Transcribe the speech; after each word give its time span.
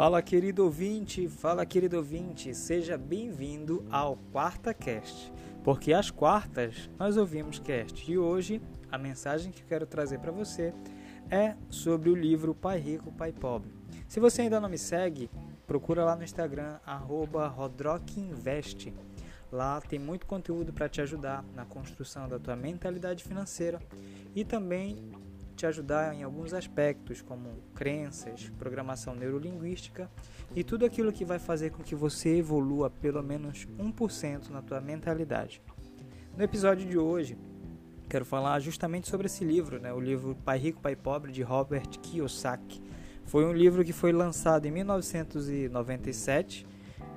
Fala 0.00 0.22
querido 0.22 0.64
ouvinte, 0.64 1.28
fala 1.28 1.66
querido 1.66 1.98
ouvinte, 1.98 2.54
seja 2.54 2.96
bem-vindo 2.96 3.84
ao 3.90 4.16
Quarta 4.32 4.72
Cast, 4.72 5.30
porque 5.62 5.92
às 5.92 6.10
quartas 6.10 6.88
nós 6.98 7.18
ouvimos 7.18 7.58
cast 7.58 8.10
e 8.10 8.16
hoje 8.16 8.62
a 8.90 8.96
mensagem 8.96 9.52
que 9.52 9.60
eu 9.60 9.66
quero 9.66 9.86
trazer 9.86 10.18
para 10.18 10.32
você 10.32 10.72
é 11.30 11.54
sobre 11.68 12.08
o 12.08 12.14
livro 12.14 12.54
Pai 12.54 12.78
Rico, 12.78 13.12
Pai 13.12 13.30
Pobre. 13.30 13.74
Se 14.08 14.18
você 14.18 14.40
ainda 14.40 14.58
não 14.58 14.70
me 14.70 14.78
segue, 14.78 15.30
procura 15.66 16.02
lá 16.02 16.16
no 16.16 16.24
Instagram 16.24 16.78
@rodrockinvest. 17.54 18.94
Lá 19.52 19.82
tem 19.82 19.98
muito 19.98 20.24
conteúdo 20.24 20.72
para 20.72 20.88
te 20.88 21.02
ajudar 21.02 21.44
na 21.54 21.66
construção 21.66 22.26
da 22.26 22.38
tua 22.38 22.56
mentalidade 22.56 23.22
financeira 23.22 23.78
e 24.34 24.46
também 24.46 25.12
te 25.60 25.66
ajudar 25.66 26.14
em 26.14 26.22
alguns 26.22 26.54
aspectos, 26.54 27.20
como 27.20 27.50
crenças, 27.74 28.50
programação 28.58 29.14
neurolinguística 29.14 30.10
e 30.56 30.64
tudo 30.64 30.86
aquilo 30.86 31.12
que 31.12 31.22
vai 31.22 31.38
fazer 31.38 31.70
com 31.70 31.82
que 31.82 31.94
você 31.94 32.38
evolua 32.38 32.88
pelo 32.88 33.22
menos 33.22 33.68
1% 33.78 34.48
na 34.48 34.62
tua 34.62 34.80
mentalidade. 34.80 35.60
No 36.34 36.42
episódio 36.42 36.88
de 36.88 36.96
hoje, 36.96 37.36
quero 38.08 38.24
falar 38.24 38.58
justamente 38.60 39.10
sobre 39.10 39.26
esse 39.26 39.44
livro, 39.44 39.78
né? 39.78 39.92
o 39.92 40.00
livro 40.00 40.34
Pai 40.34 40.56
Rico, 40.56 40.80
Pai 40.80 40.96
Pobre, 40.96 41.30
de 41.30 41.42
Robert 41.42 41.90
Kiyosaki. 42.00 42.80
Foi 43.26 43.44
um 43.44 43.52
livro 43.52 43.84
que 43.84 43.92
foi 43.92 44.12
lançado 44.12 44.64
em 44.64 44.70
1997 44.70 46.66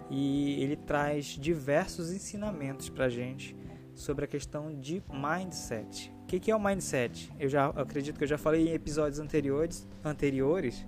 e 0.09 0.61
ele 0.61 0.75
traz 0.75 1.27
diversos 1.27 2.11
ensinamentos 2.11 2.89
para 2.89 3.05
a 3.05 3.09
gente 3.09 3.55
sobre 3.95 4.25
a 4.25 4.27
questão 4.27 4.77
de 4.77 5.01
mindset 5.09 6.12
que, 6.33 6.39
que 6.39 6.51
é 6.51 6.55
o 6.55 6.59
mindset? 6.59 7.31
Eu 7.39 7.47
já 7.47 7.65
eu 7.65 7.83
acredito 7.83 8.17
que 8.17 8.23
eu 8.23 8.27
já 8.27 8.39
falei 8.39 8.67
em 8.67 8.73
episódios 8.73 9.19
anteriores, 9.19 9.87
anteriores. 10.03 10.83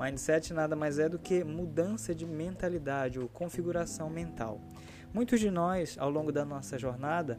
Mindset 0.00 0.54
nada 0.54 0.74
mais 0.74 0.98
é 0.98 1.10
do 1.10 1.18
que 1.18 1.44
mudança 1.44 2.14
de 2.14 2.24
mentalidade 2.24 3.20
ou 3.20 3.28
configuração 3.28 4.08
mental. 4.08 4.62
Muitos 5.12 5.40
de 5.40 5.50
nós, 5.50 5.98
ao 5.98 6.08
longo 6.08 6.32
da 6.32 6.42
nossa 6.42 6.78
jornada, 6.78 7.38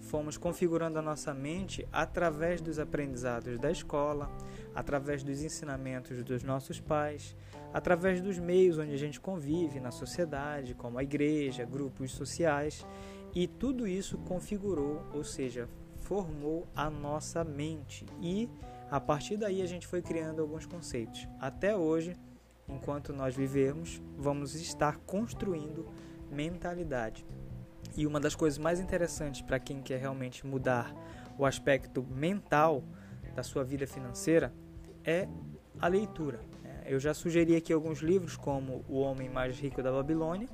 fomos 0.00 0.36
configurando 0.36 0.98
a 0.98 1.02
nossa 1.02 1.32
mente 1.32 1.86
através 1.92 2.60
dos 2.60 2.80
aprendizados 2.80 3.60
da 3.60 3.70
escola, 3.70 4.28
através 4.74 5.22
dos 5.22 5.40
ensinamentos 5.40 6.24
dos 6.24 6.42
nossos 6.42 6.80
pais, 6.80 7.36
através 7.72 8.20
dos 8.20 8.40
meios 8.40 8.76
onde 8.76 8.92
a 8.92 8.98
gente 8.98 9.20
convive 9.20 9.78
na 9.78 9.92
sociedade, 9.92 10.74
como 10.74 10.98
a 10.98 11.04
igreja, 11.04 11.64
grupos 11.64 12.10
sociais, 12.10 12.84
e 13.32 13.46
tudo 13.46 13.86
isso 13.86 14.18
configurou, 14.18 15.06
ou 15.12 15.22
seja, 15.22 15.68
formou 16.08 16.66
a 16.74 16.88
nossa 16.88 17.44
mente 17.44 18.06
e 18.22 18.48
a 18.90 18.98
partir 18.98 19.36
daí 19.36 19.60
a 19.60 19.66
gente 19.66 19.86
foi 19.86 20.00
criando 20.00 20.40
alguns 20.40 20.64
conceitos. 20.64 21.28
Até 21.38 21.76
hoje, 21.76 22.16
enquanto 22.66 23.12
nós 23.12 23.36
vivemos, 23.36 24.00
vamos 24.16 24.54
estar 24.54 24.96
construindo 25.00 25.86
mentalidade. 26.32 27.26
E 27.94 28.06
uma 28.06 28.18
das 28.18 28.34
coisas 28.34 28.58
mais 28.58 28.80
interessantes 28.80 29.42
para 29.42 29.58
quem 29.58 29.82
quer 29.82 30.00
realmente 30.00 30.46
mudar 30.46 30.94
o 31.36 31.44
aspecto 31.44 32.02
mental 32.02 32.82
da 33.34 33.42
sua 33.42 33.62
vida 33.62 33.86
financeira 33.86 34.50
é 35.04 35.28
a 35.78 35.88
leitura. 35.88 36.40
Eu 36.86 36.98
já 36.98 37.12
sugeri 37.12 37.54
aqui 37.54 37.70
alguns 37.70 37.98
livros, 37.98 38.34
como 38.34 38.82
O 38.88 38.98
Homem 39.00 39.28
Mais 39.28 39.58
Rico 39.60 39.82
da 39.82 39.92
Babilônia, 39.92 40.48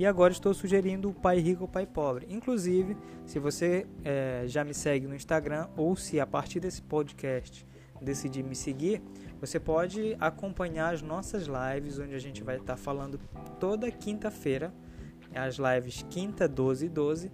e 0.00 0.06
agora 0.06 0.32
estou 0.32 0.54
sugerindo 0.54 1.10
O 1.10 1.12
Pai 1.12 1.40
Rico, 1.40 1.64
o 1.64 1.68
Pai 1.68 1.84
Pobre. 1.84 2.26
Inclusive, 2.30 2.96
se 3.26 3.38
você 3.38 3.86
é, 4.02 4.44
já 4.46 4.64
me 4.64 4.72
segue 4.72 5.06
no 5.06 5.14
Instagram, 5.14 5.68
ou 5.76 5.94
se 5.94 6.18
a 6.18 6.26
partir 6.26 6.58
desse 6.58 6.80
podcast 6.80 7.66
decidir 8.00 8.42
me 8.42 8.56
seguir, 8.56 9.02
você 9.38 9.60
pode 9.60 10.16
acompanhar 10.18 10.94
as 10.94 11.02
nossas 11.02 11.46
lives, 11.46 11.98
onde 11.98 12.14
a 12.14 12.18
gente 12.18 12.42
vai 12.42 12.56
estar 12.56 12.78
falando 12.78 13.20
toda 13.58 13.90
quinta-feira, 13.90 14.72
as 15.34 15.56
lives 15.56 16.02
quinta, 16.08 16.48
12 16.48 16.86
e 16.86 16.88
12, 16.88 17.30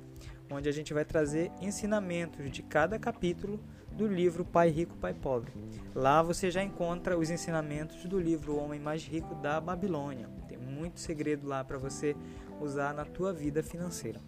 onde 0.50 0.68
a 0.68 0.72
gente 0.72 0.92
vai 0.92 1.04
trazer 1.04 1.52
ensinamentos 1.60 2.50
de 2.50 2.64
cada 2.64 2.98
capítulo 2.98 3.60
do 3.92 4.08
livro 4.08 4.44
Pai 4.44 4.70
Rico, 4.70 4.96
Pai 4.96 5.14
Pobre. 5.14 5.52
Lá 5.94 6.20
você 6.20 6.50
já 6.50 6.64
encontra 6.64 7.16
os 7.16 7.30
ensinamentos 7.30 8.04
do 8.06 8.18
livro 8.18 8.54
O 8.54 8.58
Homem 8.58 8.80
Mais 8.80 9.04
Rico 9.04 9.36
da 9.36 9.60
Babilônia. 9.60 10.28
Tem 10.48 10.58
muito 10.58 11.00
segredo 11.00 11.46
lá 11.46 11.64
para 11.64 11.78
você 11.78 12.14
usar 12.60 12.94
na 12.94 13.04
tua 13.04 13.32
vida 13.32 13.62
financeira. 13.62 14.20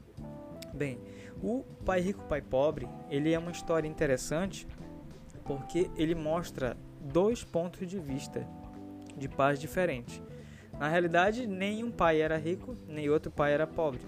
Bem, 0.74 1.00
o 1.42 1.64
Pai 1.84 2.00
Rico, 2.00 2.24
Pai 2.24 2.42
Pobre, 2.42 2.88
ele 3.10 3.32
é 3.32 3.38
uma 3.38 3.50
história 3.50 3.88
interessante 3.88 4.66
porque 5.44 5.90
ele 5.96 6.14
mostra 6.14 6.76
dois 7.00 7.42
pontos 7.42 7.88
de 7.88 7.98
vista 7.98 8.46
de 9.16 9.28
pais 9.28 9.58
diferentes. 9.58 10.22
Na 10.78 10.88
realidade, 10.88 11.46
nem 11.46 11.82
um 11.82 11.90
pai 11.90 12.20
era 12.20 12.36
rico, 12.36 12.76
nem 12.86 13.08
outro 13.08 13.32
pai 13.32 13.52
era 13.52 13.66
pobre. 13.66 14.00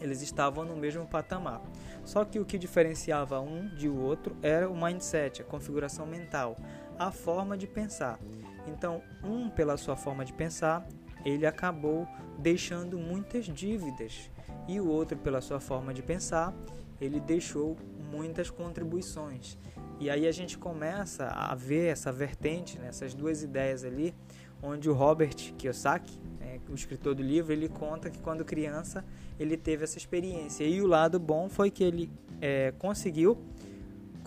Eles 0.00 0.22
estavam 0.22 0.64
no 0.64 0.76
mesmo 0.76 1.06
patamar. 1.06 1.60
Só 2.04 2.24
que 2.24 2.38
o 2.38 2.44
que 2.44 2.56
diferenciava 2.56 3.40
um 3.40 3.68
de 3.68 3.88
o 3.88 4.00
outro 4.00 4.36
era 4.40 4.70
o 4.70 4.80
mindset, 4.80 5.42
a 5.42 5.44
configuração 5.44 6.06
mental, 6.06 6.56
a 6.98 7.10
forma 7.10 7.58
de 7.58 7.66
pensar. 7.66 8.18
Então, 8.66 9.02
um 9.22 9.50
pela 9.50 9.76
sua 9.76 9.96
forma 9.96 10.24
de 10.24 10.32
pensar, 10.32 10.86
ele 11.24 11.46
acabou 11.46 12.06
deixando 12.38 12.98
muitas 12.98 13.46
dívidas, 13.46 14.30
e 14.66 14.80
o 14.80 14.88
outro 14.88 15.16
pela 15.16 15.40
sua 15.40 15.60
forma 15.60 15.94
de 15.94 16.02
pensar, 16.02 16.54
ele 17.00 17.20
deixou 17.20 17.76
muitas 18.10 18.50
contribuições. 18.50 19.56
E 20.00 20.08
aí 20.10 20.28
a 20.28 20.32
gente 20.32 20.56
começa 20.58 21.26
a 21.26 21.54
ver 21.54 21.88
essa 21.88 22.12
vertente, 22.12 22.78
né, 22.78 22.88
essas 22.88 23.14
duas 23.14 23.42
ideias 23.42 23.84
ali, 23.84 24.14
onde 24.62 24.88
o 24.88 24.92
Robert 24.92 25.34
Kiyosaki, 25.56 26.18
né, 26.38 26.60
o 26.68 26.74
escritor 26.74 27.14
do 27.14 27.22
livro, 27.22 27.52
ele 27.52 27.68
conta 27.68 28.10
que 28.10 28.18
quando 28.20 28.44
criança 28.44 29.04
ele 29.38 29.56
teve 29.56 29.84
essa 29.84 29.98
experiência. 29.98 30.64
E 30.64 30.80
o 30.80 30.86
lado 30.86 31.18
bom 31.18 31.48
foi 31.48 31.70
que 31.70 31.82
ele 31.82 32.10
é, 32.40 32.72
conseguiu 32.78 33.38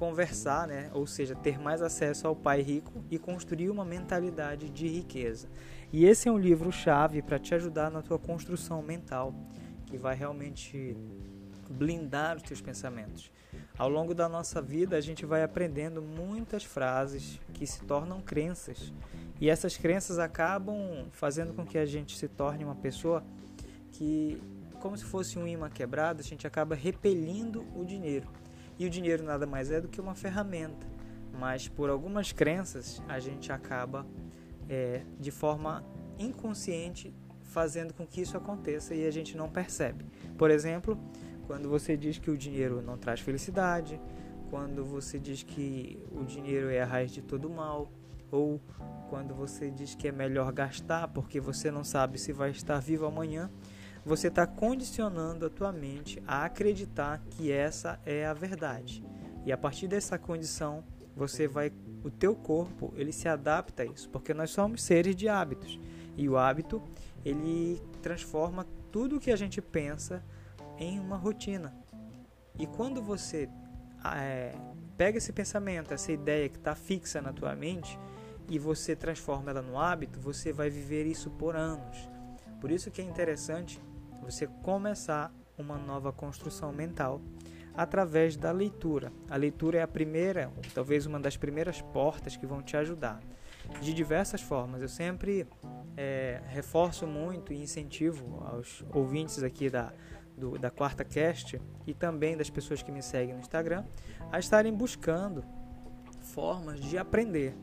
conversar, 0.02 0.68
né, 0.68 0.90
ou 0.96 1.06
seja, 1.06 1.36
ter 1.36 1.60
mais 1.60 1.80
acesso 1.80 2.28
ao 2.28 2.36
pai 2.36 2.60
rico 2.64 3.06
e 3.12 3.20
construir 3.20 3.70
uma 3.70 3.86
mentalidade 3.86 4.68
de 4.68 4.88
riqueza. 4.88 5.48
E 5.94 6.06
esse 6.06 6.28
é 6.28 6.32
um 6.32 6.40
livro 6.40 6.72
chave 6.72 7.22
para 7.22 7.38
te 7.38 7.54
ajudar 7.54 7.92
na 7.92 8.02
tua 8.02 8.18
construção 8.18 8.82
mental, 8.82 9.32
que 9.86 10.00
vai 10.00 10.16
realmente 10.16 10.98
blindar 11.70 12.38
os 12.38 12.42
teus 12.42 12.60
pensamentos. 12.60 13.32
Ao 13.78 13.88
longo 13.88 14.16
da 14.16 14.28
nossa 14.28 14.60
vida, 14.60 14.98
a 14.98 15.02
gente 15.02 15.24
vai 15.24 15.44
aprendendo 15.44 16.02
muitas 16.02 16.64
frases 16.64 17.40
que 17.54 17.68
se 17.68 17.84
tornam 17.84 18.22
crenças. 18.22 18.92
E 19.40 19.52
essas 19.52 19.78
crenças 19.78 20.18
acabam 20.18 21.06
fazendo 21.12 21.54
com 21.54 21.64
que 21.64 21.78
a 21.78 21.86
gente 21.86 22.18
se 22.18 22.28
torne 22.28 22.66
uma 22.66 22.76
pessoa 22.76 23.24
que, 23.92 24.42
como 24.80 24.98
se 24.98 25.06
fosse 25.06 25.38
um 25.38 25.48
imã 25.48 25.70
quebrado, 25.70 26.22
a 26.22 26.24
gente 26.24 26.48
acaba 26.48 26.74
repelindo 26.74 27.64
o 27.76 27.86
dinheiro. 27.86 28.28
E 28.82 28.86
o 28.88 28.90
dinheiro 28.90 29.24
nada 29.24 29.46
mais 29.46 29.70
é 29.70 29.80
do 29.80 29.88
que 29.88 30.02
uma 30.02 30.16
ferramenta. 30.16 30.88
Mas 31.40 31.68
por 31.68 31.88
algumas 31.88 32.32
crenças, 32.32 33.00
a 33.08 33.20
gente 33.20 33.52
acaba 33.52 34.08
é, 34.68 35.04
de 35.20 35.30
forma 35.30 35.86
inconsciente 36.18 37.14
fazendo 37.44 37.94
com 37.94 38.08
que 38.08 38.22
isso 38.22 38.36
aconteça 38.36 38.96
e 38.96 39.06
a 39.06 39.12
gente 39.12 39.38
não 39.38 39.52
percebe. 39.52 40.04
Por 40.36 40.50
exemplo, 40.50 40.98
quando 41.46 41.70
você 41.70 41.96
diz 41.96 42.18
que 42.18 42.32
o 42.32 42.36
dinheiro 42.36 42.82
não 42.82 42.98
traz 42.98 43.20
felicidade, 43.20 44.02
quando 44.50 44.84
você 44.84 45.20
diz 45.20 45.44
que 45.44 46.04
o 46.12 46.26
dinheiro 46.26 46.72
é 46.72 46.82
a 46.82 46.86
raiz 46.86 47.12
de 47.12 47.22
todo 47.22 47.48
mal, 47.52 47.88
ou 48.32 48.60
quando 49.12 49.36
você 49.36 49.70
diz 49.70 49.94
que 49.94 50.08
é 50.08 50.12
melhor 50.12 50.52
gastar 50.52 51.08
porque 51.10 51.40
você 51.40 51.70
não 51.70 51.84
sabe 51.84 52.18
se 52.18 52.34
vai 52.34 52.50
estar 52.50 52.80
vivo 52.80 53.06
amanhã, 53.06 53.48
você 54.06 54.28
está 54.28 54.48
condicionando 54.48 55.46
a 55.46 55.50
tua 55.50 55.72
mente 55.72 56.22
a 56.26 56.46
acreditar 56.46 57.22
que 57.30 57.52
essa 57.52 58.00
é 58.06 58.26
a 58.26 58.34
verdade. 58.34 59.04
E 59.46 59.52
a 59.52 59.58
partir 59.58 59.88
dessa 59.88 60.18
condição, 60.18 60.84
você 61.16 61.48
vai, 61.48 61.72
o 62.04 62.10
teu 62.10 62.36
corpo, 62.36 62.94
ele 62.96 63.12
se 63.12 63.28
adapta 63.28 63.84
a 63.84 63.86
isso, 63.86 64.10
porque 64.10 64.34
nós 64.34 64.50
somos 64.50 64.84
seres 64.84 65.16
de 65.16 65.28
hábitos. 65.28 65.80
E 66.18 66.28
o 66.28 66.38
hábito, 66.38 66.82
ele 67.24 67.82
transforma 68.02 68.66
tudo 68.92 69.18
o 69.18 69.20
que 69.20 69.32
a 69.32 69.36
gente 69.36 69.62
pensa 69.62 70.24
em 70.78 71.00
uma 71.00 71.18
rotina. 71.18 71.74
E 72.58 72.66
quando 72.66 73.02
você 73.02 73.50
é, 74.16 74.54
pega 74.98 75.18
esse 75.18 75.32
pensamento, 75.32 75.94
essa 75.94 76.12
ideia 76.12 76.50
que 76.50 76.58
está 76.58 76.76
fixa 76.76 77.22
na 77.22 77.32
tua 77.32 77.56
mente 77.56 78.00
e 78.50 78.58
você 78.60 78.96
transforma 78.96 79.52
ela 79.52 79.62
no 79.62 79.80
hábito, 79.80 80.20
você 80.20 80.52
vai 80.52 80.70
viver 80.70 81.06
isso 81.06 81.30
por 81.30 81.56
anos. 81.56 82.10
Por 82.60 82.72
isso 82.72 82.92
que 82.92 83.02
é 83.02 83.04
interessante 83.04 83.82
você 84.22 84.48
começar 84.48 85.34
uma 85.58 85.78
nova 85.78 86.12
construção 86.12 86.72
mental 86.72 87.22
através 87.74 88.36
da 88.36 88.52
leitura. 88.52 89.12
A 89.30 89.36
leitura 89.36 89.80
é 89.80 89.82
a 89.82 89.88
primeira, 89.88 90.52
talvez 90.74 91.06
uma 91.06 91.20
das 91.20 91.38
primeiras 91.38 91.82
portas 91.82 92.36
que 92.36 92.46
vão 92.46 92.62
te 92.62 92.76
ajudar. 92.78 93.20
De 93.82 93.94
diversas 93.94 94.42
formas. 94.42 94.82
Eu 94.82 94.90
sempre 94.90 95.48
é, 95.96 96.42
reforço 96.48 97.08
muito 97.08 97.54
e 97.54 97.62
incentivo 97.62 98.44
aos 98.46 98.84
ouvintes 98.92 99.44
aqui 99.44 99.70
da, 99.70 99.94
do, 100.36 100.58
da 100.58 100.70
Quarta 100.70 101.06
Cast 101.06 101.62
e 101.86 101.94
também 101.94 102.36
das 102.36 102.50
pessoas 102.50 102.82
que 102.82 102.92
me 102.92 103.02
seguem 103.02 103.36
no 103.36 103.40
Instagram 103.40 103.86
a 104.32 104.40
estarem 104.40 104.74
buscando 104.74 105.44
formas 106.22 106.80
de 106.80 106.98
aprender. 106.98 107.56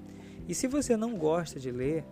E 0.46 0.54
se 0.54 0.66
você 0.66 0.96
não 0.96 1.18
gosta 1.18 1.60
de 1.60 1.70
ler, 1.70 2.04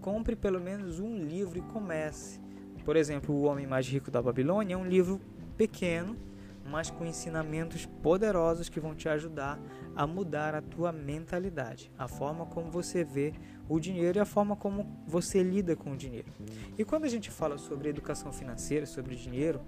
compre 0.00 0.36
pelo 0.36 0.60
menos 0.60 1.00
um 1.00 1.16
livro 1.16 1.58
e 1.58 1.62
comece. 1.62 2.40
Por 2.88 2.96
exemplo, 2.96 3.34
O 3.34 3.42
Homem 3.42 3.66
Mais 3.66 3.86
Rico 3.86 4.10
da 4.10 4.22
Babilônia 4.22 4.72
é 4.72 4.76
um 4.78 4.86
livro 4.86 5.20
pequeno, 5.58 6.16
mas 6.64 6.88
com 6.88 7.04
ensinamentos 7.04 7.84
poderosos 7.84 8.70
que 8.70 8.80
vão 8.80 8.94
te 8.94 9.10
ajudar 9.10 9.60
a 9.94 10.06
mudar 10.06 10.54
a 10.54 10.62
tua 10.62 10.90
mentalidade, 10.90 11.92
a 11.98 12.08
forma 12.08 12.46
como 12.46 12.70
você 12.70 13.04
vê 13.04 13.34
o 13.68 13.78
dinheiro 13.78 14.16
e 14.16 14.20
a 14.22 14.24
forma 14.24 14.56
como 14.56 15.04
você 15.06 15.42
lida 15.42 15.76
com 15.76 15.92
o 15.92 15.96
dinheiro. 15.98 16.32
E 16.78 16.82
quando 16.82 17.04
a 17.04 17.08
gente 17.08 17.30
fala 17.30 17.58
sobre 17.58 17.90
educação 17.90 18.32
financeira, 18.32 18.86
sobre 18.86 19.16
dinheiro, 19.16 19.60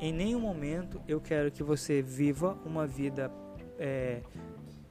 em 0.00 0.12
nenhum 0.12 0.40
momento 0.40 1.00
eu 1.06 1.20
quero 1.20 1.52
que 1.52 1.62
você 1.62 2.02
viva 2.02 2.58
uma 2.66 2.88
vida 2.88 3.30
é, 3.78 4.20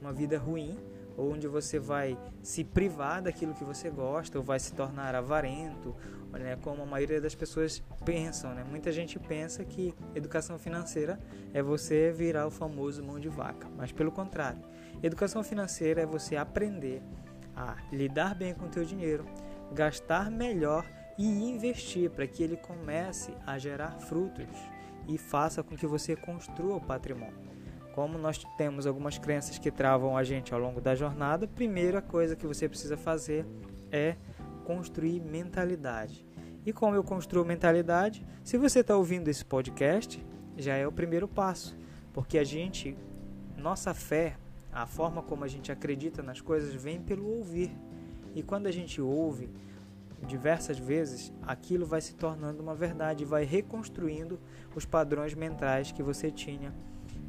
uma 0.00 0.10
vida 0.14 0.38
ruim 0.38 0.74
onde 1.18 1.48
você 1.48 1.78
vai 1.78 2.16
se 2.42 2.62
privar 2.62 3.20
daquilo 3.20 3.52
que 3.52 3.64
você 3.64 3.90
gosta 3.90 4.38
ou 4.38 4.44
vai 4.44 4.60
se 4.60 4.72
tornar 4.72 5.14
avarento, 5.14 5.94
né, 6.32 6.56
como 6.62 6.82
a 6.82 6.86
maioria 6.86 7.20
das 7.20 7.34
pessoas 7.34 7.82
pensam. 8.04 8.54
Né? 8.54 8.64
Muita 8.64 8.92
gente 8.92 9.18
pensa 9.18 9.64
que 9.64 9.92
educação 10.14 10.58
financeira 10.58 11.18
é 11.52 11.60
você 11.60 12.12
virar 12.12 12.46
o 12.46 12.50
famoso 12.50 13.02
mão 13.02 13.18
de 13.18 13.28
vaca, 13.28 13.68
mas 13.76 13.90
pelo 13.90 14.12
contrário, 14.12 14.62
educação 15.02 15.42
financeira 15.42 16.02
é 16.02 16.06
você 16.06 16.36
aprender 16.36 17.02
a 17.56 17.76
lidar 17.92 18.36
bem 18.36 18.54
com 18.54 18.66
o 18.66 18.68
teu 18.68 18.84
dinheiro, 18.84 19.24
gastar 19.74 20.30
melhor 20.30 20.86
e 21.18 21.26
investir 21.26 22.08
para 22.10 22.26
que 22.26 22.42
ele 22.42 22.56
comece 22.56 23.34
a 23.44 23.58
gerar 23.58 23.98
frutos 23.98 24.46
e 25.08 25.18
faça 25.18 25.62
com 25.64 25.76
que 25.76 25.86
você 25.86 26.14
construa 26.14 26.76
o 26.76 26.80
patrimônio. 26.80 27.57
Como 27.98 28.16
nós 28.16 28.38
temos 28.56 28.86
algumas 28.86 29.18
crenças 29.18 29.58
que 29.58 29.72
travam 29.72 30.16
a 30.16 30.22
gente 30.22 30.54
ao 30.54 30.60
longo 30.60 30.80
da 30.80 30.94
jornada, 30.94 31.46
a 31.46 31.48
primeira 31.48 32.00
coisa 32.00 32.36
que 32.36 32.46
você 32.46 32.68
precisa 32.68 32.96
fazer 32.96 33.44
é 33.90 34.14
construir 34.64 35.18
mentalidade. 35.18 36.24
E 36.64 36.72
como 36.72 36.94
eu 36.94 37.02
construo 37.02 37.44
mentalidade? 37.44 38.24
Se 38.44 38.56
você 38.56 38.82
está 38.82 38.96
ouvindo 38.96 39.26
esse 39.26 39.44
podcast, 39.44 40.24
já 40.56 40.76
é 40.76 40.86
o 40.86 40.92
primeiro 40.92 41.26
passo, 41.26 41.76
porque 42.12 42.38
a 42.38 42.44
gente, 42.44 42.96
nossa 43.56 43.92
fé, 43.92 44.36
a 44.72 44.86
forma 44.86 45.20
como 45.20 45.42
a 45.42 45.48
gente 45.48 45.72
acredita 45.72 46.22
nas 46.22 46.40
coisas 46.40 46.72
vem 46.72 47.00
pelo 47.00 47.26
ouvir. 47.26 47.76
E 48.32 48.44
quando 48.44 48.68
a 48.68 48.72
gente 48.72 49.00
ouve 49.00 49.50
diversas 50.24 50.78
vezes, 50.78 51.32
aquilo 51.42 51.84
vai 51.84 52.00
se 52.00 52.14
tornando 52.14 52.62
uma 52.62 52.76
verdade, 52.76 53.24
vai 53.24 53.42
reconstruindo 53.42 54.38
os 54.72 54.84
padrões 54.84 55.34
mentais 55.34 55.90
que 55.90 56.00
você 56.00 56.30
tinha 56.30 56.72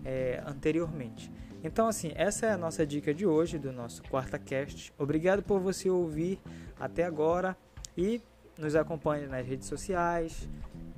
é, 0.03 0.41
anteriormente. 0.45 1.31
Então, 1.63 1.87
assim, 1.87 2.11
essa 2.15 2.45
é 2.45 2.51
a 2.51 2.57
nossa 2.57 2.85
dica 2.85 3.13
de 3.13 3.25
hoje 3.25 3.57
do 3.57 3.71
nosso 3.71 4.01
quarta 4.03 4.39
cast. 4.39 4.93
Obrigado 4.97 5.43
por 5.43 5.59
você 5.59 5.89
ouvir 5.89 6.39
até 6.79 7.03
agora 7.03 7.57
e 7.97 8.21
nos 8.57 8.75
acompanhe 8.75 9.27
nas 9.27 9.45
redes 9.45 9.67
sociais, 9.67 10.49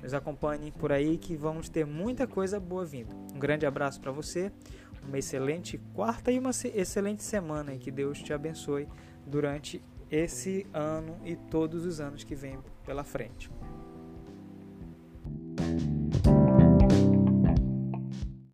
nos 0.02 0.14
acompanhe 0.14 0.70
por 0.72 0.92
aí 0.92 1.18
que 1.18 1.36
vamos 1.36 1.68
ter 1.68 1.84
muita 1.84 2.26
coisa 2.26 2.60
boa 2.60 2.84
vindo. 2.84 3.14
Um 3.34 3.38
grande 3.38 3.66
abraço 3.66 4.00
para 4.00 4.12
você, 4.12 4.52
uma 5.06 5.18
excelente 5.18 5.78
quarta 5.94 6.30
e 6.30 6.38
uma 6.38 6.50
excelente 6.50 7.22
semana 7.22 7.74
e 7.74 7.78
que 7.78 7.90
Deus 7.90 8.22
te 8.22 8.32
abençoe 8.32 8.86
durante 9.26 9.82
esse 10.10 10.66
ano 10.72 11.18
e 11.24 11.36
todos 11.36 11.86
os 11.86 12.00
anos 12.00 12.22
que 12.22 12.34
vêm 12.34 12.58
pela 12.84 13.02
frente. 13.02 13.50